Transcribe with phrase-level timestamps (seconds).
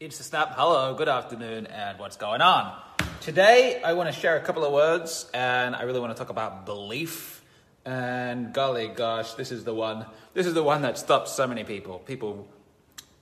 [0.00, 0.54] It's the Snap.
[0.56, 2.74] Hello, good afternoon, and what's going on?
[3.20, 6.30] Today, I want to share a couple of words, and I really want to talk
[6.30, 7.44] about belief.
[7.84, 10.06] And golly gosh, this is the one.
[10.32, 11.98] This is the one that stops so many people.
[11.98, 12.48] People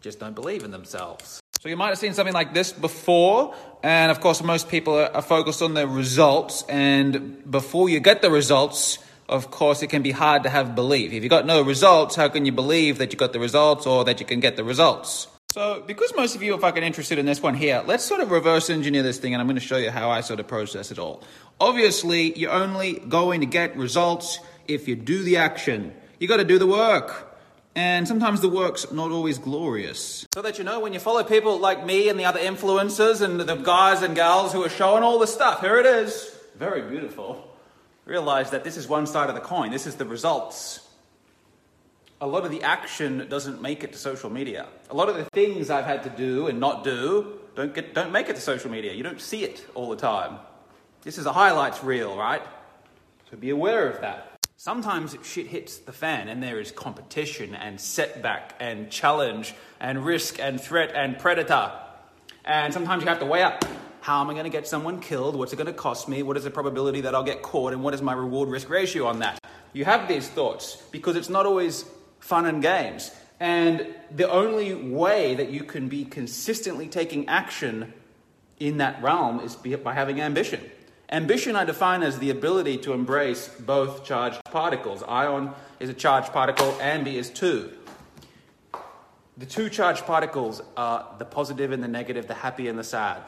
[0.00, 1.40] just don't believe in themselves.
[1.60, 3.52] So you might have seen something like this before,
[3.82, 6.62] and of course, most people are focused on the results.
[6.68, 11.12] And before you get the results, of course, it can be hard to have belief.
[11.12, 14.04] If you got no results, how can you believe that you got the results or
[14.04, 15.26] that you can get the results?
[15.52, 18.30] So, because most of you are fucking interested in this one here, let's sort of
[18.30, 20.92] reverse engineer this thing and I'm going to show you how I sort of process
[20.92, 21.24] it all.
[21.58, 25.92] Obviously, you're only going to get results if you do the action.
[26.20, 27.26] You got to do the work.
[27.74, 30.24] And sometimes the work's not always glorious.
[30.34, 33.40] So that you know, when you follow people like me and the other influencers and
[33.40, 36.32] the guys and gals who are showing all the stuff, here it is.
[36.58, 37.56] Very beautiful.
[38.04, 39.72] Realize that this is one side of the coin.
[39.72, 40.86] This is the results
[42.20, 44.66] a lot of the action doesn't make it to social media.
[44.90, 48.12] A lot of the things I've had to do and not do don't, get, don't
[48.12, 48.92] make it to social media.
[48.92, 50.38] You don't see it all the time.
[51.02, 52.42] This is a highlights reel, right?
[53.30, 54.26] So be aware of that.
[54.58, 60.38] Sometimes shit hits the fan and there is competition and setback and challenge and risk
[60.38, 61.72] and threat and predator.
[62.44, 63.64] And sometimes you have to weigh up
[64.02, 65.36] how am I going to get someone killed?
[65.36, 66.22] What's it going to cost me?
[66.22, 67.74] What is the probability that I'll get caught?
[67.74, 69.38] And what is my reward risk ratio on that?
[69.74, 71.84] You have these thoughts because it's not always
[72.20, 73.10] fun and games.
[73.40, 77.92] And the only way that you can be consistently taking action
[78.58, 80.60] in that realm is by having ambition.
[81.10, 85.02] Ambition I define as the ability to embrace both charged particles.
[85.02, 87.72] Ion is a charged particle, ambi is two.
[89.36, 93.22] The two charged particles are the positive and the negative, the happy and the sad.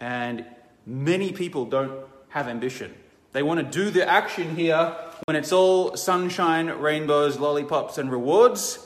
[0.00, 0.46] And
[0.86, 1.92] many people don't
[2.30, 2.94] have ambition.
[3.32, 4.96] They want to do the action here
[5.30, 8.84] when it's all sunshine, rainbows, lollipops, and rewards,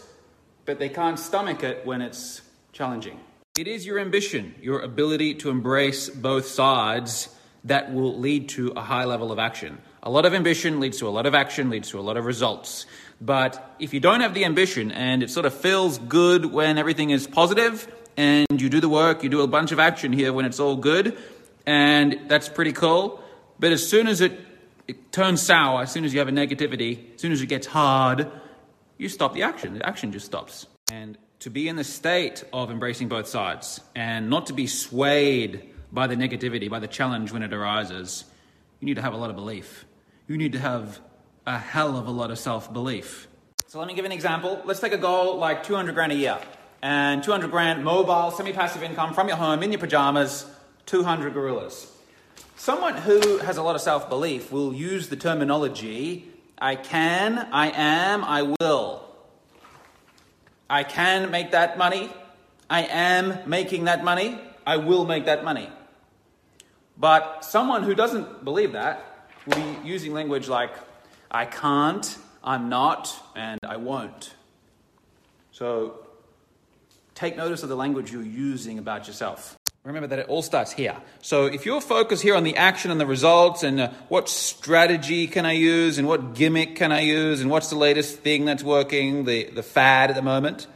[0.66, 3.18] but they can't stomach it when it's challenging.
[3.56, 7.34] It is your ambition, your ability to embrace both sides
[7.64, 9.78] that will lead to a high level of action.
[10.02, 12.26] A lot of ambition leads to a lot of action, leads to a lot of
[12.26, 12.84] results.
[13.22, 17.08] But if you don't have the ambition and it sort of feels good when everything
[17.08, 20.44] is positive and you do the work, you do a bunch of action here when
[20.44, 21.16] it's all good,
[21.64, 23.24] and that's pretty cool.
[23.58, 24.38] But as soon as it
[24.86, 27.66] it turns sour as soon as you have a negativity, as soon as it gets
[27.66, 28.30] hard,
[28.98, 29.74] you stop the action.
[29.78, 30.66] The action just stops.
[30.92, 35.70] And to be in the state of embracing both sides and not to be swayed
[35.92, 38.24] by the negativity, by the challenge when it arises,
[38.80, 39.84] you need to have a lot of belief.
[40.26, 41.00] You need to have
[41.46, 43.28] a hell of a lot of self belief.
[43.66, 44.60] So let me give an example.
[44.64, 46.38] Let's take a goal like 200 grand a year.
[46.82, 50.46] And 200 grand mobile, semi passive income from your home in your pajamas,
[50.86, 51.90] 200 gorillas.
[52.56, 57.70] Someone who has a lot of self belief will use the terminology I can, I
[57.70, 59.04] am, I will.
[60.70, 62.10] I can make that money.
[62.70, 64.40] I am making that money.
[64.66, 65.68] I will make that money.
[66.96, 70.72] But someone who doesn't believe that will be using language like
[71.30, 74.34] I can't, I'm not, and I won't.
[75.50, 76.06] So
[77.14, 79.56] take notice of the language you're using about yourself.
[79.84, 80.96] Remember that it all starts here.
[81.20, 85.26] So if you're focused here on the action and the results and uh, what strategy
[85.26, 88.62] can I use and what gimmick can I use and what's the latest thing that's
[88.62, 90.68] working, the, the fad at the moment,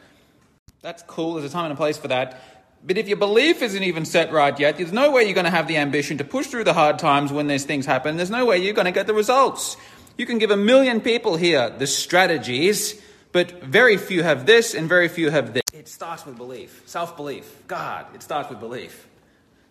[0.83, 1.35] that's cool.
[1.35, 2.39] There's a time and a place for that.
[2.85, 5.51] But if your belief isn't even set right yet, there's no way you're going to
[5.51, 8.19] have the ambition to push through the hard times when these things happen.
[8.19, 9.79] There's no way you're going to get the results.
[10.19, 13.01] You can give a million people here the strategies,
[13.33, 15.63] but very few have this and very few have this.
[15.78, 17.62] It starts with belief, self belief.
[17.69, 19.06] God, it starts with belief.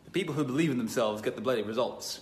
[0.06, 2.22] The people who believe in themselves get the bloody results.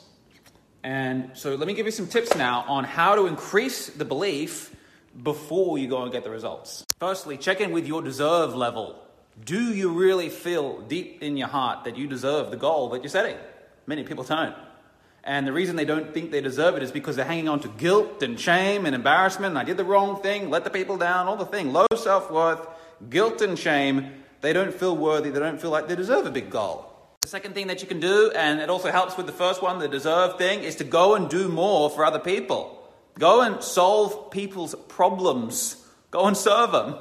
[0.84, 4.76] And so let me give you some tips now on how to increase the belief
[5.22, 6.84] before you go and get the results.
[7.00, 9.00] Firstly, check in with your deserve level.
[9.46, 13.10] Do you really feel deep in your heart that you deserve the goal that you're
[13.10, 13.38] setting?
[13.86, 14.56] Many people don't.
[15.24, 17.68] And the reason they don't think they deserve it is because they're hanging on to
[17.68, 19.52] guilt and shame and embarrassment.
[19.52, 21.72] And I did the wrong thing, let the people down, all the thing.
[21.72, 22.68] Low self worth,
[23.10, 24.12] guilt and shame.
[24.42, 25.30] They don't feel worthy.
[25.30, 26.92] They don't feel like they deserve a big goal.
[27.22, 29.80] The second thing that you can do, and it also helps with the first one,
[29.80, 32.88] the deserve thing, is to go and do more for other people.
[33.18, 35.84] Go and solve people's problems.
[36.12, 36.96] Go and serve them.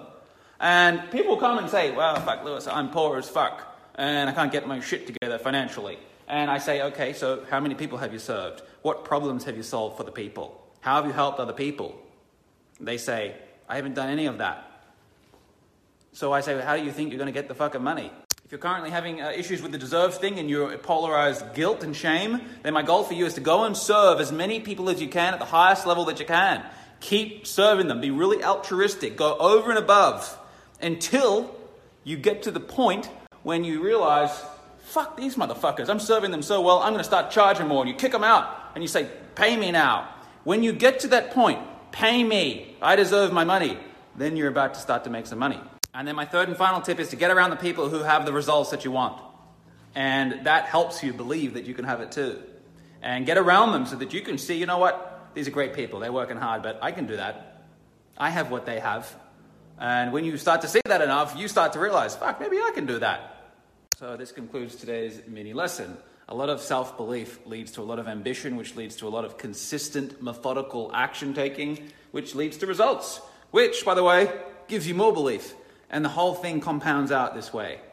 [0.60, 4.50] And people come and say, well, fuck, Lewis, I'm poor as fuck, and I can't
[4.50, 5.98] get my shit together financially.
[6.26, 8.62] And I say, okay, so how many people have you served?
[8.80, 10.66] What problems have you solved for the people?
[10.80, 12.00] How have you helped other people?
[12.80, 13.34] They say,
[13.68, 14.73] I haven't done any of that.
[16.14, 18.08] So I say, well, how do you think you're going to get the fucking money?
[18.44, 21.94] If you're currently having uh, issues with the deserve thing and you're polarized guilt and
[21.94, 25.02] shame, then my goal for you is to go and serve as many people as
[25.02, 26.64] you can at the highest level that you can.
[27.00, 28.00] Keep serving them.
[28.00, 29.16] Be really altruistic.
[29.16, 30.38] Go over and above
[30.80, 31.52] until
[32.04, 33.10] you get to the point
[33.42, 34.30] when you realize,
[34.84, 37.82] fuck these motherfuckers, I'm serving them so well, I'm going to start charging more.
[37.82, 40.14] And you kick them out and you say, pay me now.
[40.44, 41.58] When you get to that point,
[41.90, 43.78] pay me, I deserve my money,
[44.16, 45.58] then you're about to start to make some money.
[45.94, 48.26] And then my third and final tip is to get around the people who have
[48.26, 49.22] the results that you want.
[49.94, 52.42] And that helps you believe that you can have it too.
[53.00, 55.72] And get around them so that you can see, you know what, these are great
[55.74, 57.64] people, they're working hard, but I can do that.
[58.18, 59.14] I have what they have.
[59.78, 62.72] And when you start to see that enough, you start to realize, fuck, maybe I
[62.74, 63.52] can do that.
[63.96, 65.96] So this concludes today's mini lesson.
[66.28, 69.10] A lot of self belief leads to a lot of ambition, which leads to a
[69.10, 73.20] lot of consistent, methodical action taking, which leads to results,
[73.50, 74.32] which, by the way,
[74.66, 75.54] gives you more belief.
[75.90, 77.80] And the whole thing compounds out this way.